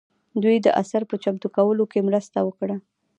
[0.43, 2.75] دوی د اثر په چمتو کولو کې مرسته وکړه.